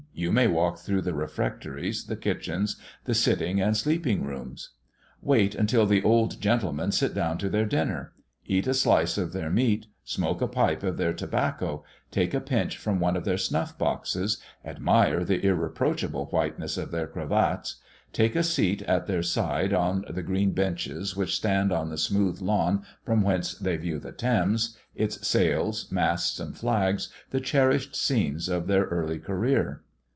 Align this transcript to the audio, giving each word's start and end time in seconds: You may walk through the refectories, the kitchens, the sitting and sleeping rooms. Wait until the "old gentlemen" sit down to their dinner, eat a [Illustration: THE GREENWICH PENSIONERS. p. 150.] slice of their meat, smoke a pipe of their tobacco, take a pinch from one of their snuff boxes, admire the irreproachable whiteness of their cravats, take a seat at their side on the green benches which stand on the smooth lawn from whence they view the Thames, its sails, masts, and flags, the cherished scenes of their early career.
You 0.13 0.31
may 0.31 0.45
walk 0.45 0.77
through 0.77 1.01
the 1.01 1.15
refectories, 1.15 2.05
the 2.05 2.15
kitchens, 2.17 2.75
the 3.05 3.15
sitting 3.15 3.59
and 3.59 3.75
sleeping 3.75 4.23
rooms. 4.23 4.71
Wait 5.19 5.55
until 5.55 5.87
the 5.87 6.03
"old 6.03 6.39
gentlemen" 6.39 6.91
sit 6.91 7.15
down 7.15 7.39
to 7.39 7.49
their 7.49 7.65
dinner, 7.65 8.11
eat 8.45 8.67
a 8.67 8.67
[Illustration: 8.69 9.31
THE 9.31 9.39
GREENWICH 9.39 9.55
PENSIONERS. 9.55 9.55
p. 10.17 10.21
150.] 10.21 10.45
slice 10.45 10.45
of 10.45 10.45
their 10.45 10.53
meat, 10.53 10.75
smoke 10.75 10.75
a 10.75 10.75
pipe 10.75 10.83
of 10.83 10.97
their 10.97 11.13
tobacco, 11.15 11.83
take 12.11 12.33
a 12.35 12.39
pinch 12.39 12.77
from 12.77 12.99
one 12.99 13.15
of 13.15 13.25
their 13.25 13.37
snuff 13.39 13.79
boxes, 13.79 14.37
admire 14.63 15.23
the 15.25 15.43
irreproachable 15.43 16.25
whiteness 16.25 16.77
of 16.77 16.91
their 16.91 17.07
cravats, 17.07 17.77
take 18.13 18.35
a 18.35 18.43
seat 18.43 18.83
at 18.83 19.07
their 19.07 19.23
side 19.23 19.73
on 19.73 20.05
the 20.07 20.21
green 20.21 20.51
benches 20.51 21.15
which 21.15 21.35
stand 21.35 21.71
on 21.71 21.89
the 21.89 21.97
smooth 21.97 22.39
lawn 22.41 22.83
from 23.03 23.23
whence 23.23 23.55
they 23.55 23.75
view 23.77 23.97
the 23.97 24.11
Thames, 24.11 24.77
its 24.93 25.25
sails, 25.27 25.91
masts, 25.91 26.39
and 26.39 26.55
flags, 26.55 27.09
the 27.31 27.41
cherished 27.41 27.95
scenes 27.95 28.49
of 28.49 28.67
their 28.67 28.83
early 28.85 29.17
career. 29.17 29.81